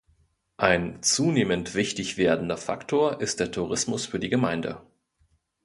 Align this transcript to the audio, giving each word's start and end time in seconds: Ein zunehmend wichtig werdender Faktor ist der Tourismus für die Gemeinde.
Ein 0.57 1.03
zunehmend 1.03 1.75
wichtig 1.75 2.17
werdender 2.17 2.57
Faktor 2.57 3.21
ist 3.21 3.39
der 3.39 3.51
Tourismus 3.51 4.07
für 4.07 4.17
die 4.17 4.29
Gemeinde. 4.29 4.81